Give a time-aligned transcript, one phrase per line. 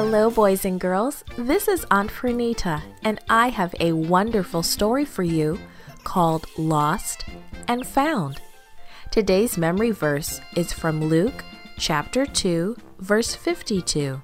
[0.00, 1.24] Hello, boys and girls.
[1.36, 5.58] This is Aunt Fernita, and I have a wonderful story for you
[6.04, 7.24] called Lost
[7.66, 8.40] and Found.
[9.10, 11.44] Today's memory verse is from Luke
[11.78, 14.22] chapter 2, verse 52.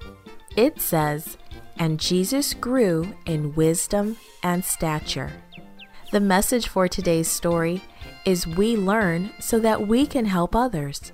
[0.55, 1.39] It says,
[1.77, 5.33] And Jesus grew in wisdom and stature.
[6.13, 7.83] The message for today's story
[8.25, 11.11] is we learn so that we can help others.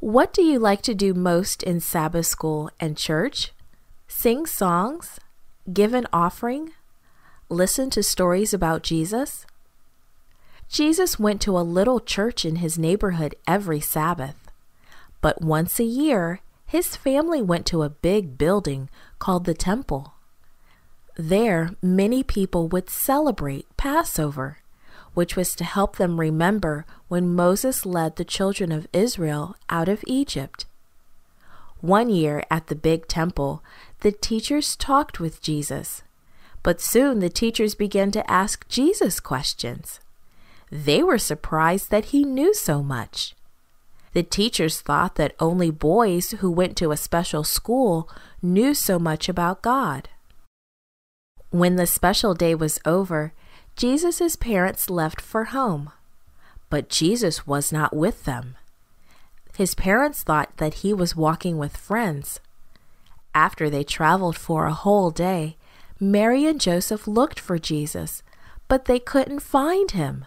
[0.00, 3.52] What do you like to do most in Sabbath school and church?
[4.06, 5.18] Sing songs?
[5.72, 6.72] Give an offering?
[7.48, 9.46] Listen to stories about Jesus?
[10.68, 14.36] Jesus went to a little church in his neighborhood every Sabbath.
[15.22, 20.12] But once a year, his family went to a big building called the Temple.
[21.16, 24.58] There, many people would celebrate Passover
[25.16, 30.04] which was to help them remember when Moses led the children of Israel out of
[30.06, 30.66] Egypt.
[31.80, 33.64] One year at the big temple,
[34.00, 36.02] the teachers talked with Jesus,
[36.62, 40.00] but soon the teachers began to ask Jesus questions.
[40.70, 43.34] They were surprised that he knew so much.
[44.12, 48.06] The teachers thought that only boys who went to a special school
[48.42, 50.10] knew so much about God.
[51.48, 53.32] When the special day was over,
[53.76, 55.90] Jesus' parents left for home,
[56.70, 58.56] but Jesus was not with them.
[59.54, 62.40] His parents thought that he was walking with friends.
[63.34, 65.56] After they traveled for a whole day,
[66.00, 68.22] Mary and Joseph looked for Jesus,
[68.66, 70.24] but they couldn't find him.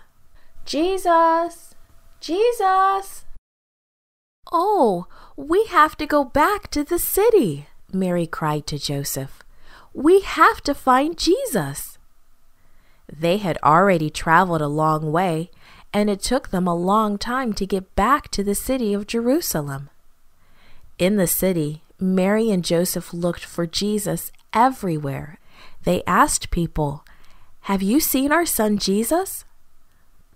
[0.65, 1.75] Jesus!
[2.19, 3.25] Jesus!
[4.51, 9.41] Oh, we have to go back to the city, Mary cried to Joseph.
[9.93, 11.98] We have to find Jesus.
[13.11, 15.49] They had already traveled a long way,
[15.91, 19.89] and it took them a long time to get back to the city of Jerusalem.
[20.99, 25.39] In the city, Mary and Joseph looked for Jesus everywhere.
[25.83, 27.03] They asked people,
[27.61, 29.45] Have you seen our son Jesus?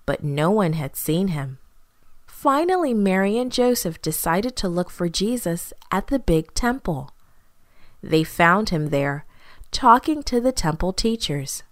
[0.06, 1.59] But no one had seen him.
[2.25, 7.12] Finally, Mary and Joseph decided to look for Jesus at the big temple.
[8.01, 9.25] They found him there,
[9.72, 11.63] talking to the temple teachers.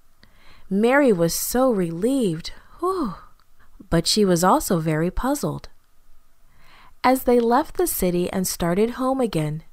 [0.74, 3.16] Mary was so relieved, whew,
[3.90, 5.68] but she was also very puzzled.
[7.04, 9.64] As they left the city and started home again,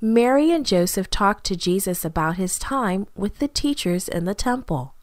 [0.00, 4.94] Mary and Joseph talked to Jesus about his time with the teachers in the temple.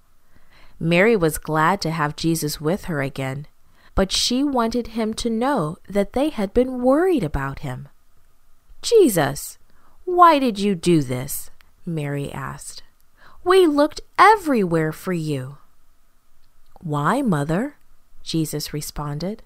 [0.82, 3.48] Mary was glad to have Jesus with her again,
[3.96, 7.88] but she wanted him to know that they had been worried about him.
[8.82, 9.58] Jesus,
[10.04, 11.52] why did you do this?
[11.86, 12.84] Mary asked.
[13.48, 15.58] We looked everywhere for you.
[16.82, 17.78] Why, mother?
[18.22, 19.42] Jesus responded.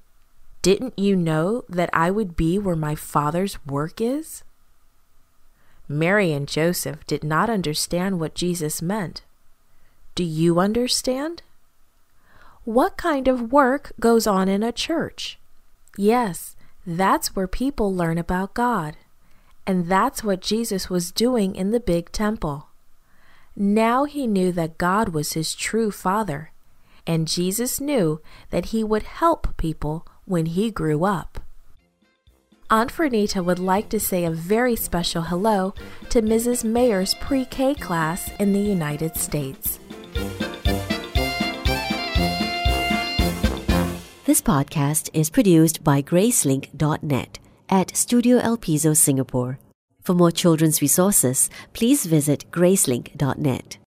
[0.63, 4.43] Didn't you know that I would be where my Father's work is?
[5.87, 9.21] Mary and Joseph did not understand what Jesus meant.
[10.15, 11.43] Do you understand?
[12.63, 15.37] What kind of work goes on in a church?
[15.95, 16.55] Yes,
[16.87, 18.97] that's where people learn about God.
[19.67, 22.70] And that's what Jesus was doing in the big temple.
[23.55, 26.51] Now he knew that God was his true father,
[27.05, 31.39] and Jesus knew that he would help people when he grew up.
[32.69, 35.73] Aunt Fernita would like to say a very special hello
[36.09, 36.63] to Mrs.
[36.63, 39.77] Mayer's pre K class in the United States.
[44.23, 49.59] This podcast is produced by Gracelink.net at Studio El Piso, Singapore.
[50.03, 53.80] For more children's resources, please visit gracelink.net.